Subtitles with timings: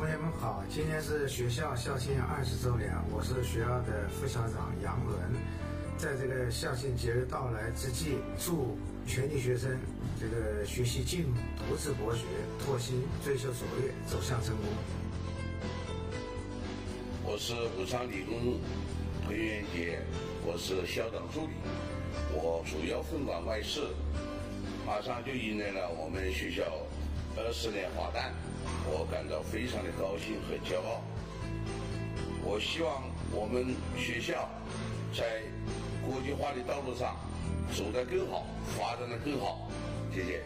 [0.00, 5.14] 同学们好，今天是学校校庆二十周年，我是学校的副校长杨伦。
[5.98, 9.78] 在这个校庆节日到来之际，祝全体学生
[10.18, 12.24] 这个学习进步，读智博学，
[12.64, 14.64] 拓新追求卓越，走向成功。
[17.22, 18.58] 我是武昌理工
[19.26, 20.00] 彭元杰，
[20.46, 21.52] 我是校长助理，
[22.32, 23.82] 我主要分管外事。
[24.86, 26.62] 马上就迎来了我们学校
[27.36, 28.32] 二十年华诞，
[28.86, 31.02] 我感到非常的高兴和骄傲。
[32.42, 34.48] 我希望我们学校
[35.14, 35.42] 在
[36.04, 37.16] 国际化的道路上
[37.76, 38.46] 走得更好，
[38.76, 39.70] 发展得更好。
[40.12, 40.42] 谢谢。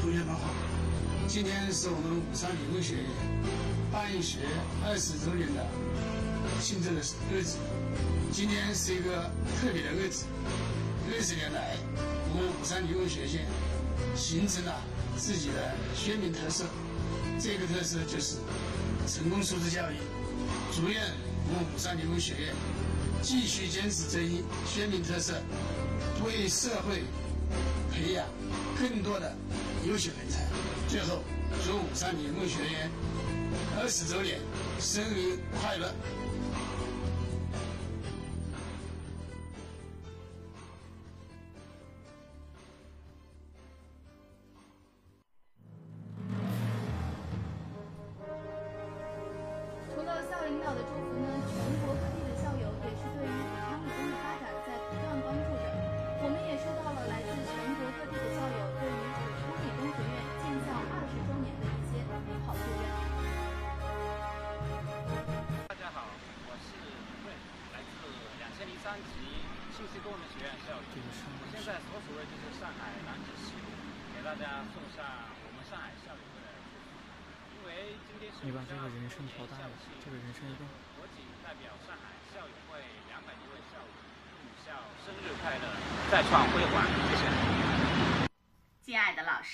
[0.00, 0.50] 同学们好，
[1.28, 3.04] 今天是我们武昌理工学院
[3.92, 4.38] 办学
[4.84, 5.66] 二十周年的
[6.60, 7.00] 庆祝的
[7.32, 7.58] 日子。
[8.32, 9.30] 今天是一个
[9.60, 10.26] 特别的日子，
[11.10, 11.76] 二十年来，
[12.36, 13.46] 我们武山理工学院
[14.14, 14.82] 形成了
[15.16, 16.66] 自己的鲜明特色。
[17.40, 18.36] 这个特色就是
[19.08, 19.96] 成功素质教育。
[20.70, 21.00] 祝愿
[21.48, 22.54] 我们武山理工学院
[23.22, 25.40] 继续坚持这一鲜明特色，
[26.26, 27.04] 为社会
[27.90, 28.26] 培养
[28.78, 29.34] 更多的
[29.88, 30.44] 优秀人才。
[30.88, 31.24] 最后，
[31.64, 32.90] 祝武山理工学院
[33.80, 34.40] 二十周年
[34.78, 35.90] 生日快乐！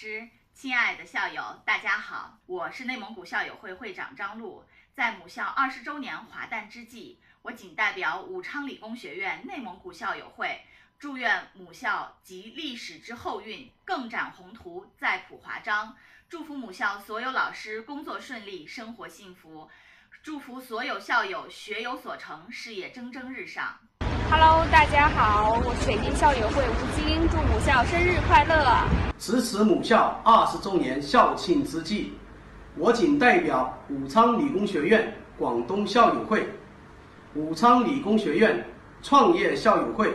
[0.02, 4.64] 师，亲爱的校友，大家好，我是内蒙古校友会会长张璐。
[4.96, 10.60] 在母校二十周年华诞之际，我谨代表武昌理工学院内蒙古校友会，
[10.98, 15.96] 祝愿母校集历史之后运，更展宏图，再谱华章。
[16.28, 19.70] 祝福母校所有老师工作顺利，生活幸福。
[20.24, 23.78] 祝福所有校友学有所成，事业蒸蒸日上。
[24.34, 28.88] Hello，大家好，我是北京校友会吴晶，祝母校生日快乐！
[29.18, 32.14] 值此母校二十周年校庆之际，
[32.74, 36.48] 我谨代表武昌理工学院广东校友会、
[37.34, 38.64] 武昌理工学院
[39.02, 40.10] 创业校友会，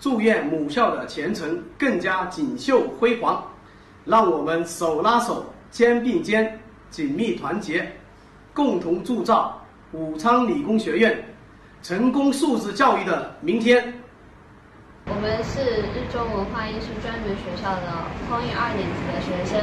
[0.00, 3.44] 祝愿母校的前程更加锦绣辉煌。
[4.06, 7.92] 让我们手拉手、肩并肩、紧密团结，
[8.54, 9.60] 共同铸造
[9.92, 11.22] 武昌理工学院
[11.84, 13.92] 成功素质教育的明天。
[15.04, 15.60] 我们是
[15.92, 19.60] 日中文化艺术专门学校的空运二年级的学生，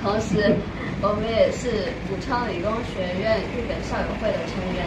[0.00, 0.54] 同时
[1.02, 4.86] 我们也是武昌理工学院日本校友会的成员。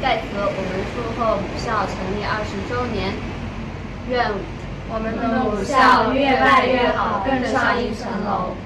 [0.00, 3.12] 在此，我们祝贺母校成立二十周年，
[4.08, 4.32] 愿
[4.88, 8.56] 我们的母校越办越好，更上一层楼。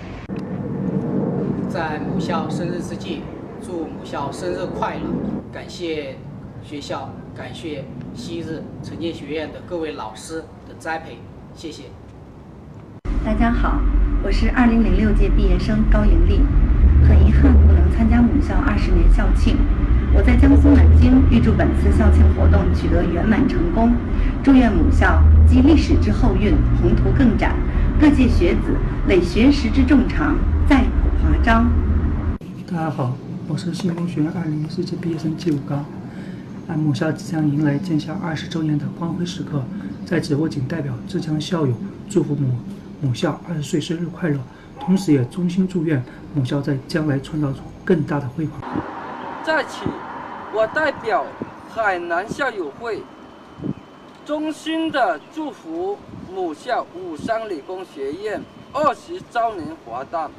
[1.69, 3.25] 在母校生日之际，
[3.61, 5.03] 祝母校生日快乐！
[5.53, 6.15] 感谢
[6.71, 11.19] 学校，感谢昔日城建学院的各位老师的栽培，
[11.53, 11.83] 谢谢。
[13.25, 13.81] 大家好，
[14.23, 16.39] 我是二零零六届毕业生高莹丽，
[17.03, 19.57] 很遗憾不能参加母校二十年校庆。
[20.15, 23.93] 我在江苏南京，预祝本次校庆活动取得圆满成功，
[24.41, 27.57] 祝愿母校继历史之后运，宏图更展，
[28.01, 28.77] 各界学子
[29.09, 30.39] 累学识之众长，
[30.69, 31.69] 再谱华章。
[32.71, 33.17] 大家好，
[33.49, 35.85] 我是新工学院二零一四届毕业生季武刚。
[36.71, 39.61] 按母校即将迎来建校二十周年的光辉时刻，
[40.07, 41.75] 在此我谨代表浙江校友
[42.09, 42.55] 祝福母
[43.01, 44.39] 母校二十岁生日快乐，
[44.79, 46.01] 同时也衷心祝愿
[46.33, 48.61] 母校在将来创造出更大的辉煌。
[49.45, 49.85] 在此，
[50.55, 51.27] 我代表
[51.69, 53.03] 海南校友会，
[54.25, 55.99] 衷心的祝福
[56.33, 58.41] 母校武昌理工学院
[58.73, 60.31] 二十周年华诞。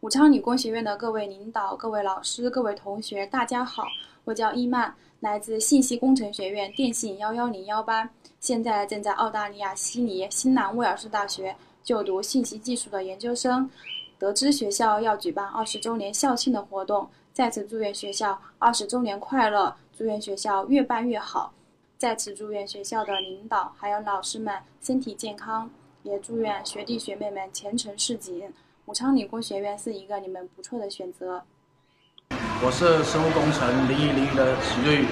[0.00, 3.84] 武昌理工学院的各位领导、各位老师、各位同学，大家好，
[4.24, 8.10] 我叫伊曼，来自信息工程学院电信幺幺零幺班，
[8.40, 13.70] 现在正在澳大利亚悉尼新南威尔士大学就读信息技术的研究生。
[14.18, 21.54] 得知学校要举办二十周年校庆的活动，再次祝愿学校二十周年快乐，祝愿学校越办越好。
[21.96, 25.70] 再次祝愿学校的领导还有老师们身体健康，
[26.02, 28.52] 也祝愿学弟学妹们前程似锦。
[28.84, 31.42] 武昌理工学院是一个你们不错的选择。
[32.64, 35.04] 我是生物工程零一零的许瑞，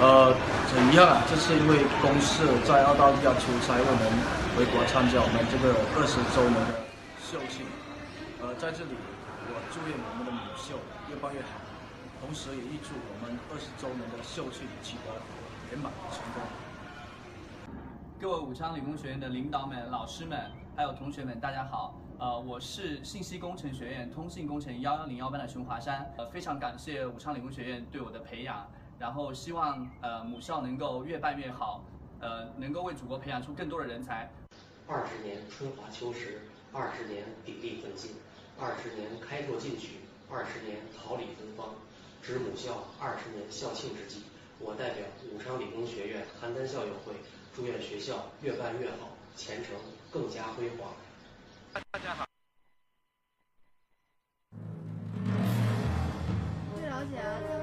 [0.00, 0.32] 呃，
[0.72, 4.08] 很遗憾啊，这次因为公事在澳大利亚出差，我们
[4.56, 6.72] 回国参加我们这个二十周年的
[7.20, 7.68] 校庆。
[8.40, 8.96] 呃，在这里，
[9.52, 10.72] 我祝愿我们的母校
[11.12, 11.60] 越办越好，
[12.24, 15.12] 同时也预祝我们二十周年的校庆取得
[15.68, 16.40] 圆满成功。
[18.16, 22.00] 各位武昌理工学院的领导们、老师们，还有同学们，大家好。
[22.20, 26.12] 呃，我是信息工程学院通信工程幺幺零幺班的熊华山。
[26.18, 31.82] 呃，非常感谢武昌理工学院对我的培养，然后希望呃母校能够越办越好，
[32.20, 34.30] 呃，能够为祖国培养出更多的人才。
[34.86, 36.42] 二十年春华秋实，
[36.74, 38.10] 二十年砥砺奋进，
[38.60, 41.70] 二十年开拓进取，二十年桃李芬芳。
[42.20, 44.24] 值母校二十年校庆之际，
[44.58, 47.14] 我代表武昌理工学院邯郸校友会，
[47.54, 49.74] 祝愿学校越办越好，前程
[50.10, 50.92] 更加辉煌。
[51.72, 52.26] 大家好。
[56.74, 57.59] 据了解啊，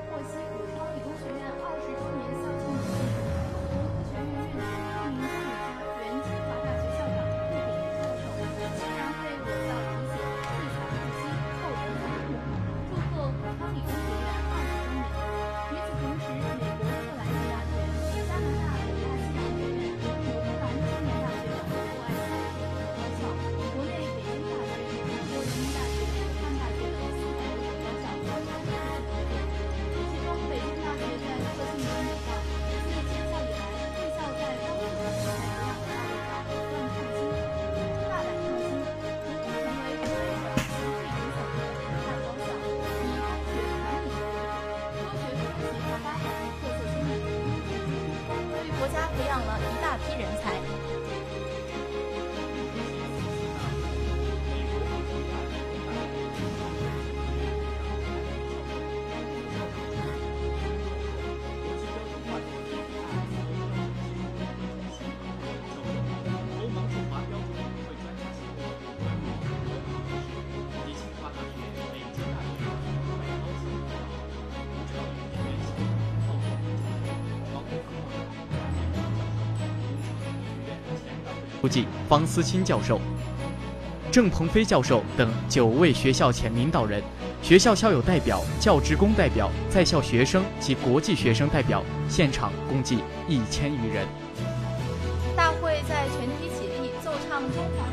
[82.08, 83.00] 方思清教授、
[84.12, 87.04] 郑鹏飞教授等九位学校前领导人、
[87.42, 94.06] 学校校友代表、教职工代表、在校学生及国际学生代表，现场共计一千余人。
[95.36, 97.86] 大会在全体起立奏唱中华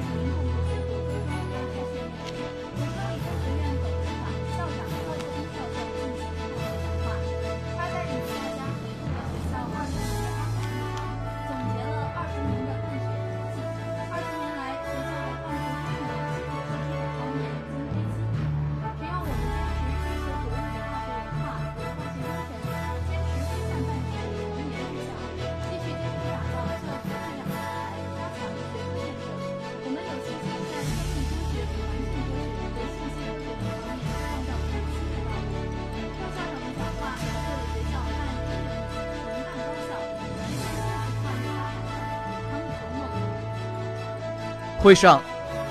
[44.85, 45.19] 会上，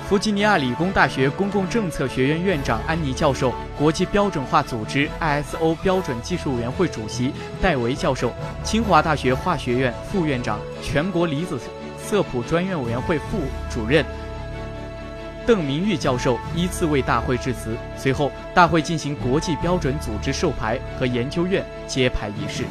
[0.08, 8.32] 弗吉尼亚理工大学公共政策学院院长安妮教授、国际标准化组织 ISO 标准技术委员会主席戴维教授、
[8.64, 11.60] 清华大学化学院副院长、全国离子
[11.96, 13.38] 色谱专业委员会副
[13.70, 14.04] 主任
[15.46, 17.76] 邓明玉教授依次为大会致辞。
[17.96, 22.64] 随后，大会进行国际标准组织授牌和研究院揭牌仪式。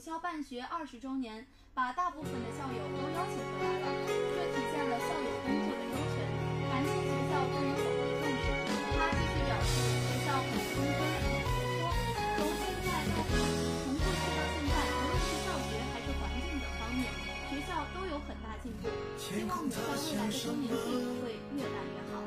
[0.00, 6.24] 校办学二十周年，把大部分的校友都邀请回来了，这体现了校友工作的优权，
[6.72, 8.48] 感谢学校对于我们的重视。
[8.96, 9.68] 他继续表示，
[10.08, 11.92] 学校很青春，很活泼，
[12.40, 13.52] 从现在开始，
[13.84, 17.04] 从过去到现在，无论是教学还是环境等方面，
[17.52, 18.88] 学校都有很大进步。
[19.20, 22.24] 希望母校未来的周年庆会越办越好。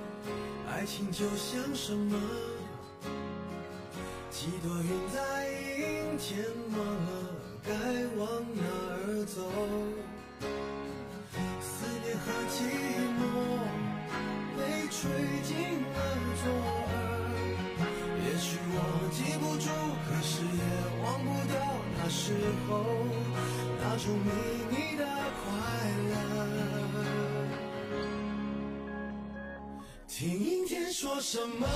[0.70, 2.22] 爱情就像什么？
[4.30, 7.10] 几朵云在阴天忘了
[7.66, 7.72] 该
[8.18, 9.38] 往哪儿走。
[11.62, 12.56] 思念和寂
[13.18, 13.22] 寞
[14.58, 15.00] 被吹
[15.44, 15.52] 进
[15.82, 15.96] 了
[16.44, 16.94] 左耳。
[18.26, 18.78] 也许我
[19.12, 19.66] 记不住，
[20.06, 20.62] 可是也
[21.04, 21.54] 忘不掉
[21.98, 22.22] 那时
[22.68, 22.70] 候
[23.82, 24.28] 那种秘
[24.70, 25.02] 密的
[25.40, 25.42] 快
[26.10, 26.14] 乐。
[30.08, 31.68] 听阴天说什么？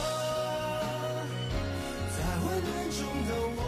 [2.15, 3.61] 在温暖中的我，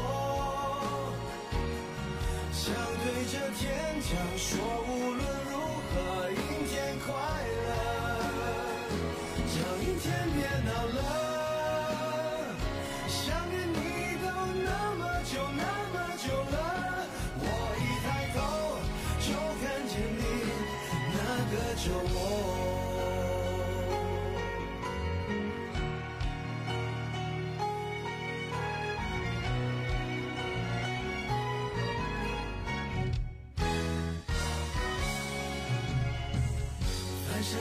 [2.62, 5.52] 想对着天讲说，无论如
[5.88, 5.96] 何，
[6.30, 6.38] 阴
[6.68, 6.76] 天
[7.06, 7.59] 快乐，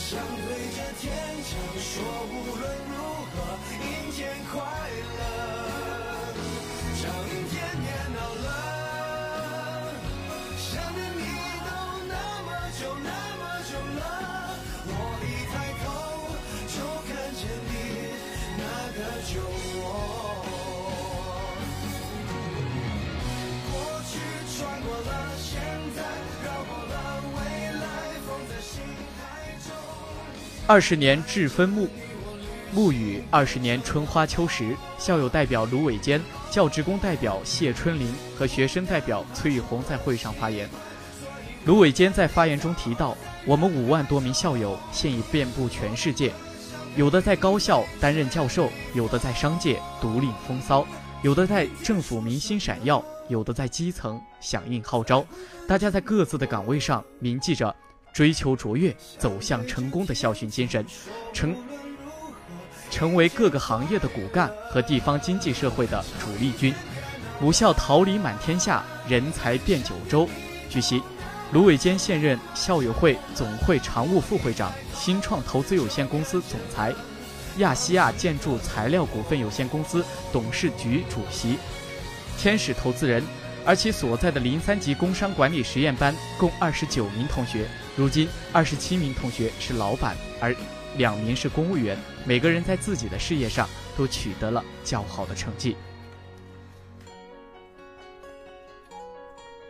[0.00, 1.12] 想对着天
[1.44, 2.92] 讲说，无论如
[3.30, 3.36] 何，
[3.84, 4.18] 阴天
[4.50, 4.58] 快
[5.18, 5.20] 乐，
[30.70, 31.88] 二十年志分沐
[32.72, 34.76] 沐雨，二十年春花秋实。
[34.96, 40.70] 校友代表卢伟坚、教职工代表谢春林和学生代表崔玉红在会上发言。
[41.64, 46.32] 卢伟坚在发言中提到，我们五万多名校友现已遍布全世界，
[46.94, 50.86] 有的在高校担任教授，有的在商界独领风骚，
[51.24, 55.26] 有的在政府明星闪耀，有的在基层响应号召。
[55.66, 57.74] 大家在各自的岗位上铭记着。
[58.12, 60.84] 追求卓越、走向成功的校训精神，
[61.32, 61.54] 成
[62.90, 66.74] 成为各个行业的骨干和地方经济社会的主力军。
[67.40, 70.28] 母校桃李满天下，人才遍九州。
[70.68, 71.02] 据悉，
[71.52, 76.92] 卢伟坚现任校友会总会常务副会长、新创投资有限公司总裁、
[77.58, 81.56] 亚细亚建筑材料股份有限公司董事局主席、
[82.36, 83.22] 天使投资人。
[83.66, 90.54] 而其所在的零三级工商管理实验班共二十九名同学，如今二十七名同学是老板，而
[90.96, 91.96] 两名是公务员。
[92.24, 95.76] 每个人在自己的事业上都取得了较好的成绩。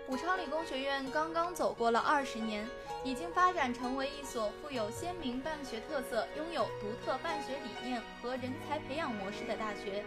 [0.09, 2.66] 武昌理工学院刚刚走过了二十年，
[3.04, 10.04] 已经发展成为一所富有鲜明办学特色、拥有独特办学理念和人才培养模式的大学。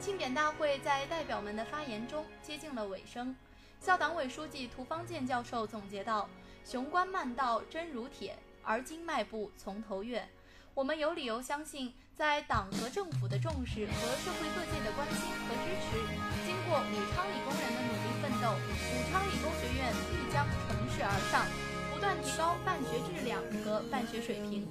[0.00, 3.36] 庆典大会在代表们的发言中接近了尾声。
[3.78, 6.26] 校党委书记涂方健教授总结道
[6.64, 10.26] ：“雄关漫道真如铁，而今迈步从头越。”
[10.72, 15.98] 我们有理由相信，在党和政府的重视和社会各界的关心和支持，
[16.46, 21.44] 经过武昌理工人的努力奋斗，武昌理工学院必将乘势而上，
[21.92, 24.66] 不断提高办学质量和办学水平。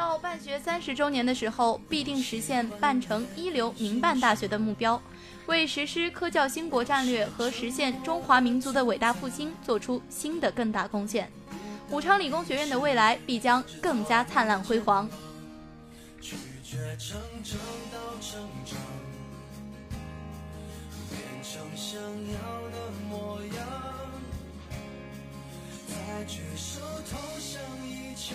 [0.00, 4.98] 到办学三十周年的时候，必定实现办成一流民办大学的目标，
[5.44, 11.30] 为实施科教兴国战略和实现中华民族的伟大复兴做出新的更大贡献。
[11.90, 15.06] 武昌理工学院的未来必将更加灿烂辉煌。
[16.18, 17.58] 拒绝成长
[17.92, 18.78] 到成长，
[21.10, 23.66] 变成想要的模样，
[25.86, 26.80] 再举手
[27.10, 28.34] 投降以前。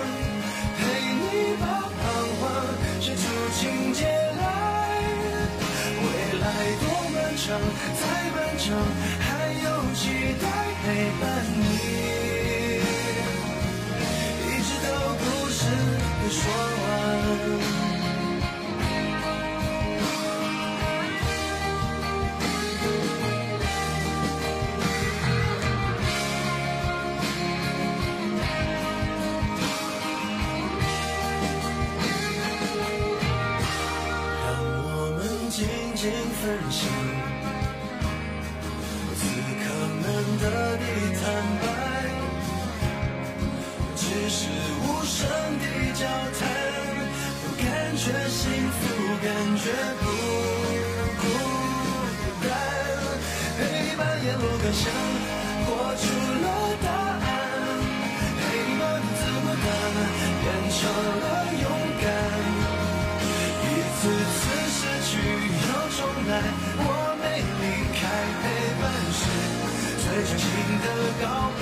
[7.51, 7.59] 多漫长，
[7.99, 8.65] 再漫长，
[9.19, 9.27] 还
[9.61, 9.99] 有期
[10.39, 10.45] 待
[10.83, 10.85] 陪
[11.19, 11.23] 伴
[11.57, 11.59] 你，
[14.47, 14.89] 一直到
[15.19, 15.59] 故事
[16.21, 16.39] 被说
[16.83, 17.80] 完。
[44.11, 44.43] 只是
[44.83, 45.19] 无声
[45.57, 46.03] 的交
[46.37, 46.39] 谈，
[47.41, 47.65] 都感
[47.95, 48.83] 觉幸福，
[49.23, 49.25] 感
[49.55, 50.05] 觉不
[51.21, 51.23] 孤
[52.43, 52.45] 单。
[53.55, 54.83] 陪你扮演路感想，
[55.63, 56.03] 活出
[56.43, 56.45] 了
[56.83, 57.25] 答案。
[58.35, 59.65] 陪你把独自孤单
[60.43, 60.79] 变成
[61.21, 61.23] 了
[61.61, 61.63] 勇
[62.03, 62.05] 敢。
[63.63, 63.65] 一
[63.95, 63.99] 次
[64.35, 64.41] 次
[64.75, 65.11] 失去
[65.55, 66.29] 又重来，
[66.75, 67.23] 我没
[67.61, 67.63] 离
[67.95, 67.99] 开
[68.41, 68.43] 陪
[68.81, 68.83] 伴
[69.15, 69.19] 是
[70.03, 70.43] 最长情
[70.83, 70.85] 的
[71.23, 71.25] 告
[71.57, 71.61] 白。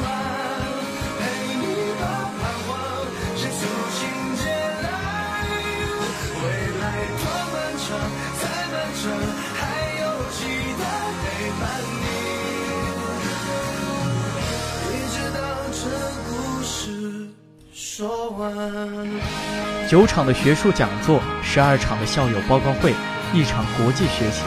[19.87, 22.95] 九场的学术讲座，十二场的校友报告会，
[23.31, 24.41] 一场国际学习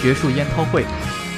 [0.00, 0.84] 学术研讨会。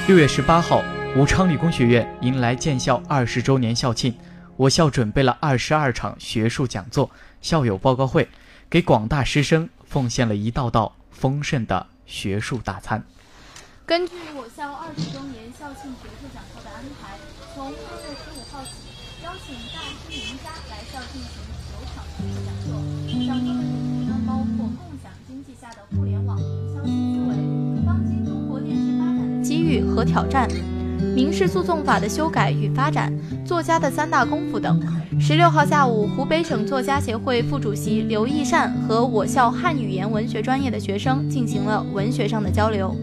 [0.07, 0.83] 六月十八号，
[1.15, 4.15] 武昌理工学院迎来建校二十周年校庆，
[4.55, 7.09] 我校准备了二十二场学术讲座、
[7.41, 8.29] 校友报告会，
[8.69, 13.03] 给广大师生奉献了一道道丰盛的学术大餐。
[13.83, 17.17] 根据我校二十周年校庆学术讲座的安排，
[17.55, 18.69] 从六月十五号起，
[19.23, 20.34] 邀请大师名
[20.95, 21.27] 要进行
[21.67, 22.71] 九场学术讲座。
[23.05, 27.35] 讲座的主题呢，包括共享经济下的互联网营销新思维、
[27.85, 30.47] 当今中国电视发展的机遇和挑战、
[31.13, 33.13] 民事诉讼法的修改与发展、
[33.45, 34.81] 作家的三大功夫等。
[35.19, 42.95] 十六号下午，湖北省作家协会副主席刘义善和我校汉语言文学专业的学生进行了文学上的交流。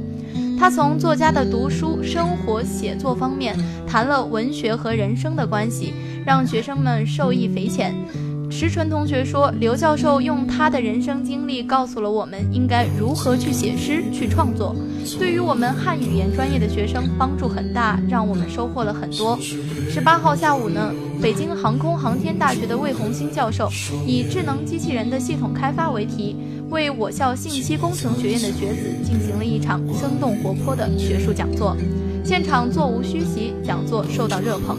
[0.59, 3.55] 他从作家的读书、生活、写作方面
[3.87, 5.93] 谈了文学和人生的关系，
[6.25, 7.95] 让学生们受益匪浅。
[8.51, 14.77] 石纯同学说，刘教授用他的人生经历告诉了我们应该如何去写诗、去创作，
[15.19, 19.39] 对于我们汉语言专业的学生帮助很大，让我们收获了很多。
[19.91, 23.71] 十八号下午呢，北京航空航天大学的魏红星教授
[24.07, 26.37] 以智能机器人的系统开发为题。
[26.69, 31.77] 为我校信息工程学院的学子进行了一场生动活泼的学术讲座，
[32.23, 34.79] 现场座无虚席，讲座受到热捧。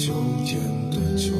[0.00, 0.14] 秋
[0.46, 0.58] 天
[0.90, 1.34] 的酒，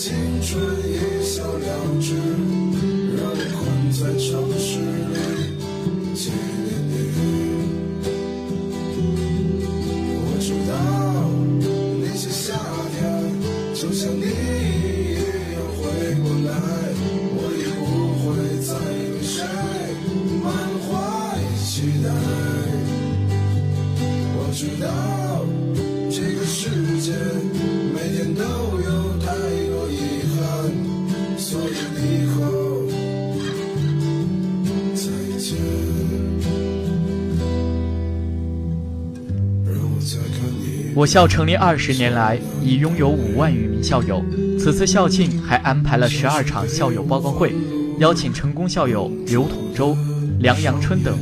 [0.00, 1.66] 青春一笑了
[2.00, 2.14] 之，
[3.16, 3.58] 让我困
[3.90, 4.22] 在城
[4.56, 4.78] 市
[5.10, 5.12] 里。
[40.98, 44.20] 我校成立二十年来，已拥有五万余名校友。
[44.58, 47.54] 此次校庆还安排了十二场校友报告会，
[48.00, 49.96] 邀请成功校友刘统洲、
[50.40, 51.16] 梁阳春等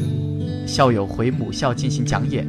[0.67, 2.49] 校友回母校进行讲演。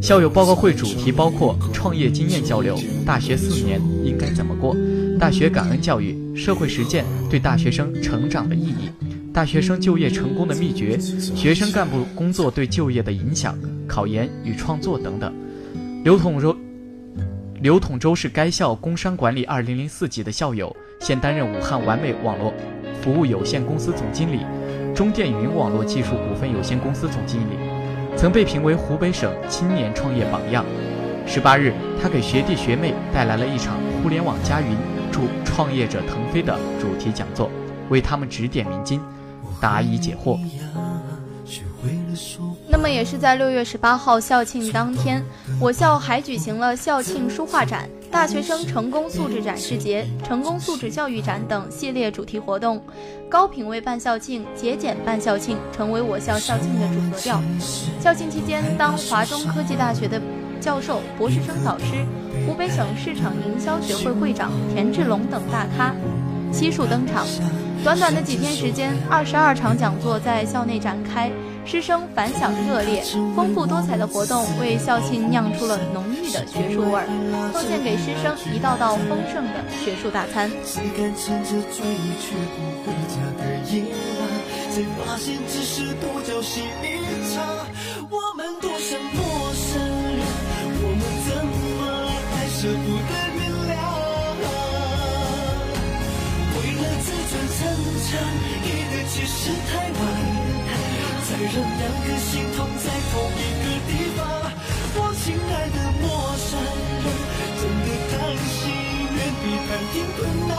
[0.00, 4.74] 校友报告会主题包括创业经验交流、大学四年应该怎么过、
[5.20, 8.88] 大学感恩教育、社会实践对大学生成长的意义、
[9.30, 15.30] 大学生就业成功的秘诀、学生干部工作对就业的影响、考研与创作等等。
[16.02, 16.56] 刘统洲，
[17.62, 22.52] 刘统洲是该校工商管理二零零四级的校友，现担任武汉完美网络
[23.00, 24.44] 服务有限公司总经理、
[24.92, 27.54] 中电云网络技术股份有限公司总经理，
[28.16, 30.64] 曾被评为湖北省青年创业榜样。
[31.24, 31.72] 十八日，
[32.02, 34.76] 他给学弟学妹带来了一场“互联网加云，
[35.12, 37.48] 助创业者腾飞”的主题讲座，
[37.90, 39.00] 为他们指点迷津，
[39.60, 40.36] 答疑解惑。
[41.44, 42.51] 学会了说
[42.82, 45.22] 那么也是在六月十八号校庆当天，
[45.60, 52.82] 我校还举行了校庆书画展、大学生成功素质展示节、成功素质教育展等系列主题活动。
[53.30, 57.40] 高品位办校庆、节俭办校庆，成为我校校庆的主格调。
[58.00, 60.20] 校庆期间，当华中科技大学的
[60.60, 61.84] 教授、博士生导师、
[62.44, 65.94] 湖北省市场营销学会会长田志龙等大咖
[66.52, 67.24] 悉数登场。
[67.84, 71.30] 短短的几天时间，二十二场讲座在校内展开。
[71.64, 73.02] 师生反响热烈，
[73.34, 77.06] 丰富多彩的活动为校庆酿出了浓郁的学术味儿，
[77.52, 80.50] 奉献给师生一道道丰盛的学术大餐。
[92.62, 93.74] 舍不得原谅？
[96.54, 97.58] 为了自尊逞
[98.06, 98.08] 强，
[98.62, 99.72] 一个其实太。
[101.44, 104.20] 让两颗心痛在同一个地方。
[104.94, 106.04] 我亲爱的陌
[106.38, 106.48] 生
[107.02, 107.06] 人，
[107.58, 108.14] 真的担
[108.46, 108.60] 心
[109.16, 110.50] 远比谈天困难。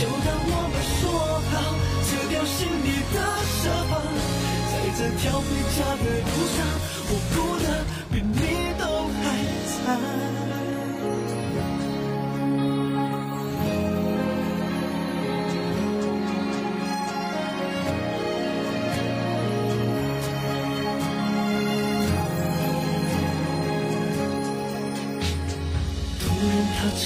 [0.00, 1.02] 就当我们说
[1.50, 1.52] 好，
[2.06, 3.16] 撤掉心里的
[3.60, 3.92] 设防，
[4.70, 5.44] 在这条回
[5.76, 6.58] 家的路上，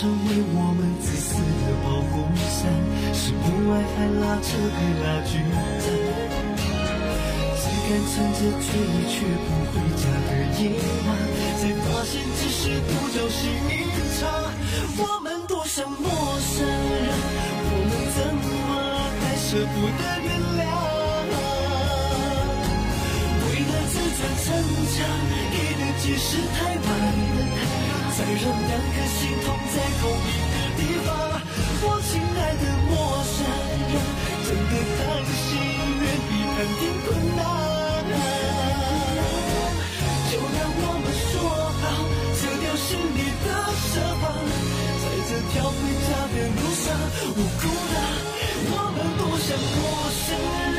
[0.04, 1.32] 成为我们自私
[1.64, 2.68] 的保护伞，
[3.16, 5.40] 是不爱还拉扯还拉锯
[5.80, 5.88] 战，
[7.56, 8.68] 只敢撑着嘴
[9.08, 10.76] 却不回家的夜
[11.08, 11.08] 晚，
[11.56, 13.72] 才发现只是独角戏一
[14.20, 14.28] 场。
[14.98, 16.04] 我们多像陌
[16.52, 17.08] 生人，
[17.64, 18.44] 我们怎么
[19.22, 20.28] 还舍不得原
[20.60, 20.68] 谅？
[23.48, 24.52] 为了自尊逞
[24.92, 25.00] 强，
[25.50, 27.83] 给的解释太晚。
[28.24, 31.12] 再让两颗心痛在同一个地方，
[31.84, 33.36] 我亲爱的陌生
[33.92, 33.94] 人，
[34.46, 34.98] 真的担
[35.44, 35.44] 心
[36.00, 37.06] 远比谈天困
[37.36, 37.44] 难。
[40.32, 41.36] 就让我们说
[41.84, 41.84] 好，
[42.40, 43.46] 撤掉心里的
[43.92, 44.24] 设防，
[45.02, 45.76] 在这条回
[46.08, 46.84] 家的路上，
[47.28, 47.94] 无辜的
[48.72, 49.76] 我们不像陌
[50.24, 50.26] 生
[50.72, 50.73] 人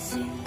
[0.00, 0.39] see.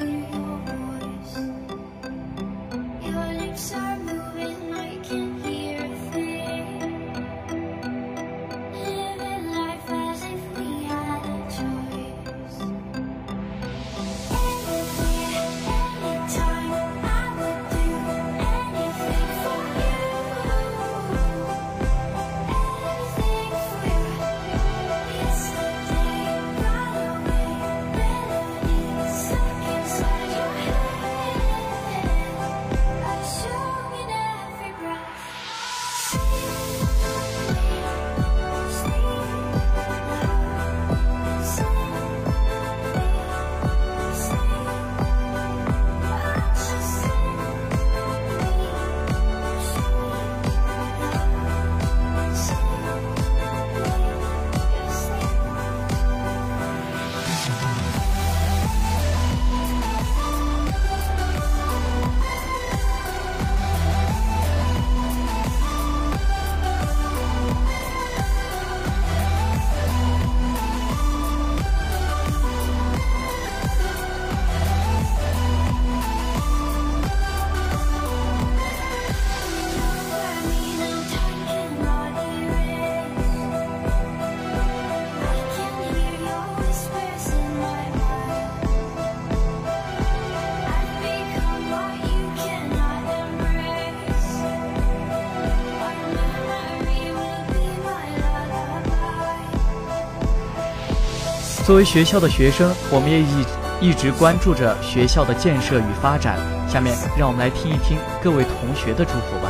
[101.73, 103.43] 作为学校的学生，我们也一
[103.81, 106.37] 一直关注着学校的建设与发展。
[106.69, 109.49] 下面让我们来听一听各位同学的祝福吧。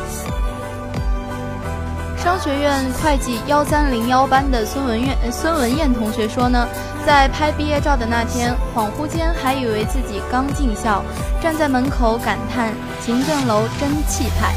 [2.16, 6.66] 商学院会计幺三零幺班的孙文燕孙文燕同学说呢，
[7.06, 11.04] 在拍毕业照的那天，恍惚间还以为自己刚进校，
[11.42, 14.54] 站在门口感叹行政楼真气派。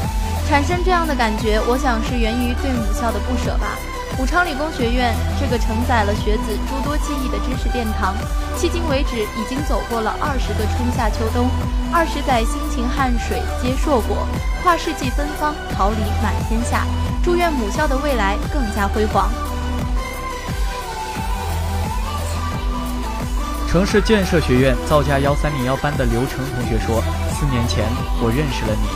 [0.47, 3.75] 产生这样的感觉，我想是源于对母校的不舍吧。
[4.19, 8.15] 武昌理工学院这个承载了学子诸多记忆的知识殿堂，
[8.57, 11.47] 迄今为止已经走过了二十个春夏秋冬，
[11.93, 14.27] 二十载辛勤汗水皆硕果，
[14.63, 16.83] 跨世纪芬芳桃李满天下。
[17.23, 19.29] 祝愿母校的未来更加辉煌。
[23.69, 27.03] 城市建设学院造价幺三零幺班的刘成同学说
[27.37, 27.85] ：“四年前
[28.19, 28.87] 我认识了你，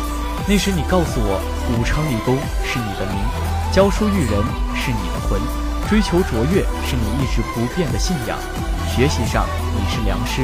[0.48, 3.22] 那时你告诉我，武昌理工是你的名，
[3.72, 4.44] 教书育人
[4.76, 5.40] 是你的魂，
[5.88, 8.38] 追求卓越是你一直不变的信仰。
[8.90, 10.42] 学习上你是良师，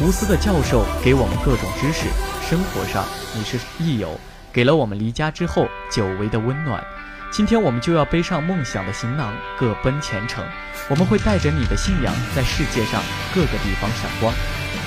[0.00, 2.06] 无私的教授给我们各种知识；
[2.48, 4.18] 生活上你是益友。”
[4.52, 6.82] 给了我们离家之后久违的温暖。
[7.30, 10.44] 今天我们就要背上梦想的行囊，各奔前程。
[10.88, 13.02] 我们会带着你的信仰，在世界上
[13.34, 14.32] 各个地方闪光。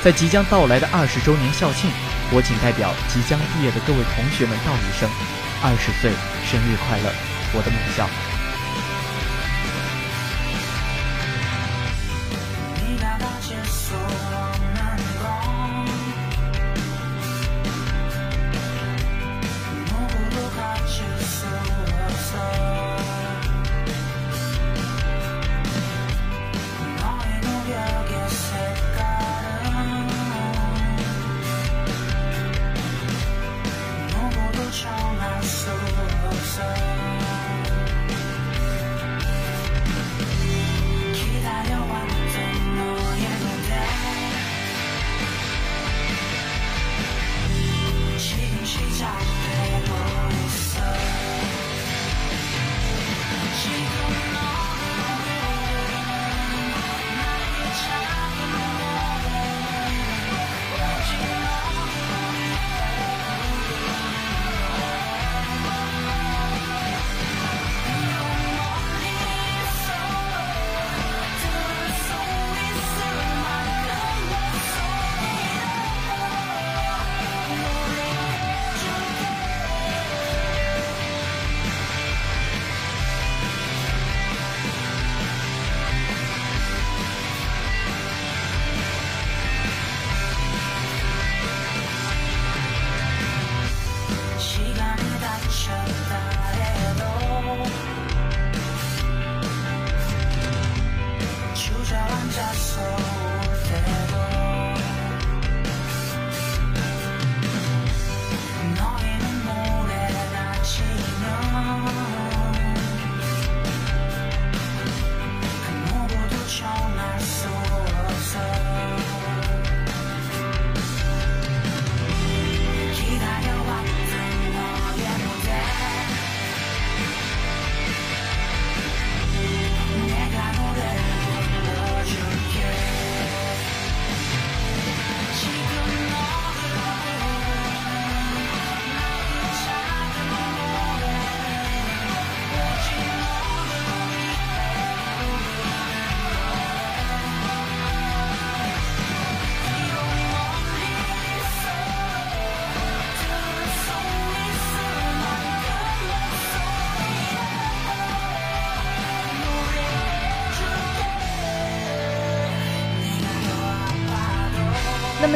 [0.04, 1.92] 在即将到来的二十周年校庆，
[2.32, 5.08] 我谨代表即将毕业的各位同学们道一声：
[5.62, 6.10] 二十岁
[6.44, 7.14] 生日快乐，
[7.54, 8.31] 我的母校。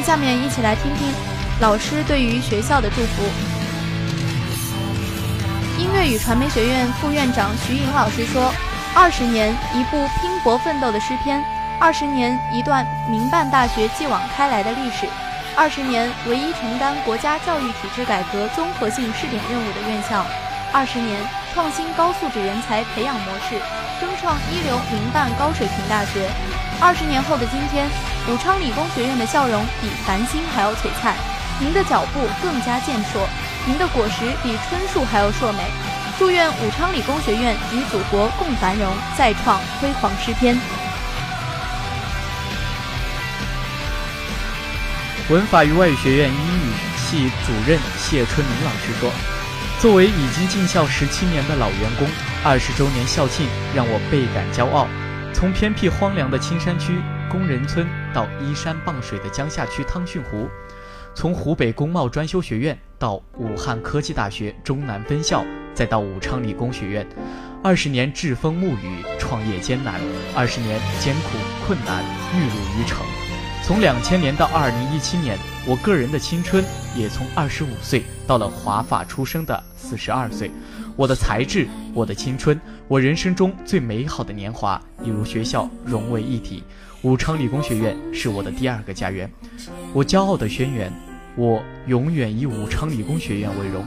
[0.06, 1.12] 下面一起来听听
[1.60, 3.24] 老师对于学校的祝福。
[5.80, 8.54] 音乐与传媒学院副院长徐颖老师说
[8.94, 11.42] ：“二十年，一部拼搏奋斗的诗篇；
[11.80, 15.08] 二十年，一段民办大学继往开来的历史；
[15.58, 20.24] 二十年，唯一承担国家教育体制改革综合性试点任务的院校；
[20.72, 21.20] 二十年，
[21.52, 23.58] 创新高素质人才培养模式，
[24.00, 26.30] 争创一流民办高水平大学。
[26.80, 27.90] 二十年后的今天。”
[28.28, 31.16] 武昌理工学院的笑容比繁星还要璀璨，
[31.60, 33.30] 您的脚步更加健硕，
[33.68, 35.60] 您的果实比春树还要硕美。
[36.18, 40.58] 祝愿武昌理工学院与祖国共繁荣，再创辉煌诗篇。
[45.30, 49.12] 文法与外语学院英语系主任谢春明老师说
[49.80, 52.08] ：“作为已经进校十七年的老员工，
[52.44, 54.88] 二十周年校庆让我倍感骄傲。”
[55.32, 60.48] 从偏僻荒凉的青山区工人村到依山傍水的江夏区汤逊湖，
[61.14, 67.08] 从湖北工贸专修学院到武汉科技大学中南分校，再到武昌理工学院，
[67.64, 69.96] 二十年栉风沐雨，创业艰难；
[70.36, 73.06] 二十年艰苦困难，玉露于成。
[73.64, 76.64] 从两千年到二零一七年，我个人的青春
[76.96, 80.52] 也从二十五岁到了华发出生的四十二岁。
[80.96, 86.64] 我的才智，我的青春，我人生中最美好的年华，已如学校融为一体。
[87.06, 89.30] 武昌理工学院是我的第二个家园，
[89.94, 90.92] 我骄傲的宣言：
[91.36, 93.86] 我永远以武昌理工学院为荣。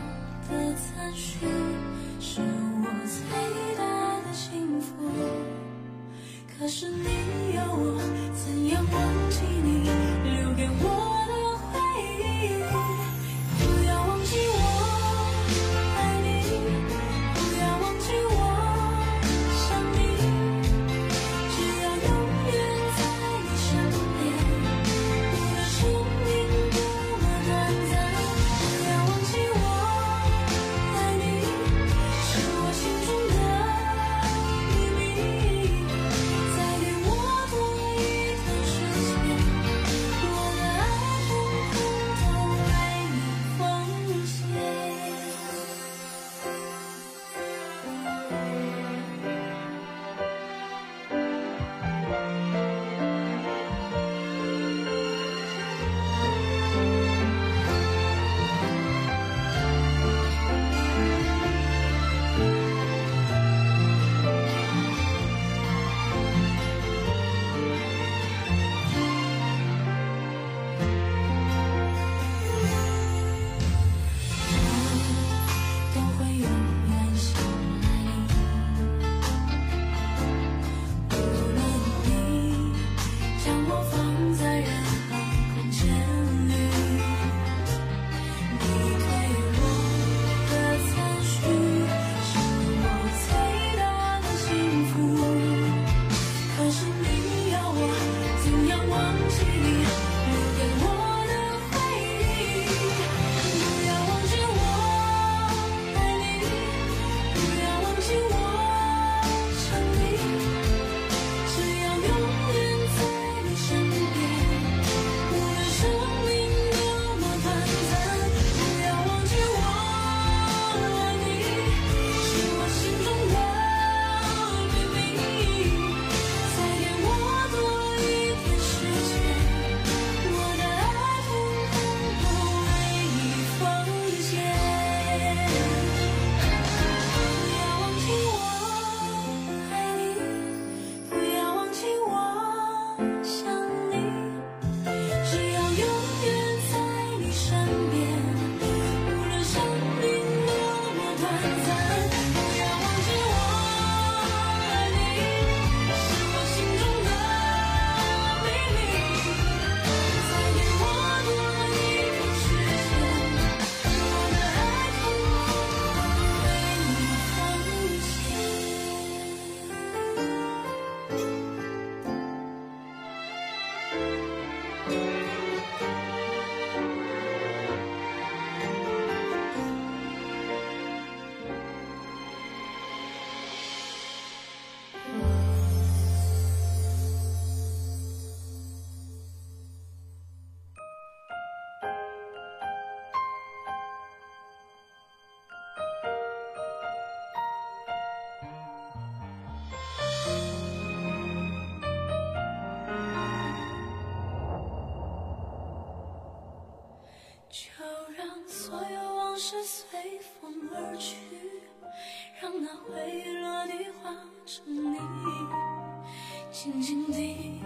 [216.50, 217.60] 静静地，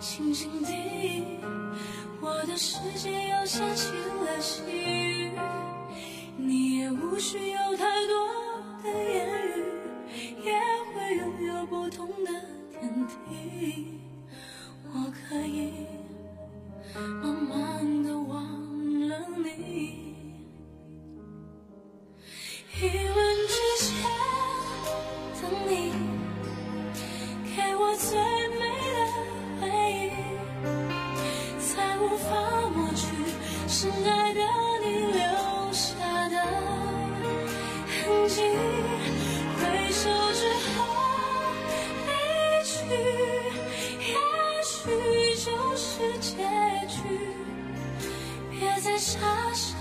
[0.00, 1.38] 静静地，
[2.20, 5.30] 我的世界又下起了细雨，
[6.36, 7.61] 你也无需有
[32.12, 32.28] 无法
[32.74, 33.06] 抹去
[33.66, 34.40] 深爱的
[34.84, 35.94] 你留下
[36.28, 36.36] 的
[37.88, 38.42] 痕迹。
[39.56, 40.42] 回首之
[40.76, 40.84] 后，
[42.06, 42.10] 离
[42.64, 42.74] 去
[43.98, 44.12] 也
[44.62, 44.70] 许
[45.42, 45.88] 就是
[46.20, 46.36] 结
[46.86, 46.94] 局。
[48.50, 49.18] 别再傻
[49.54, 49.71] 傻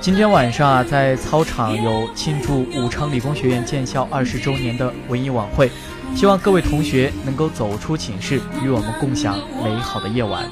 [0.00, 5.70] 今天晚上啊，在操场有庆祝武昌理工学院建校二十周年的文艺晚会。
[6.16, 10.50] 希望各位同学能够走出寝室，与我们共享美好的夜晚。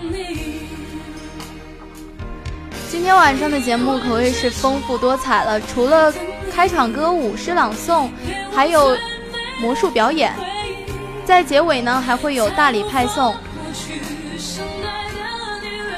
[2.89, 6.13] 今天晚上的节目可谓是丰富多彩了，除了
[6.53, 8.09] 开场歌舞、诗朗诵，
[8.55, 8.97] 还有
[9.61, 10.33] 魔术表演，
[11.25, 13.35] 在结尾呢还会有大礼派送。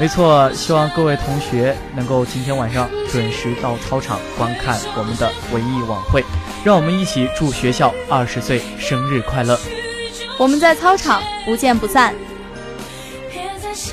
[0.01, 6.25] 没错，希望各位同学能够今天晚上准时到操场观看我们的文艺晚会。
[6.65, 9.61] 让我们一起祝学校二十岁生日快乐！
[10.39, 12.15] 我们在操场不见不散。
[13.31, 13.93] 所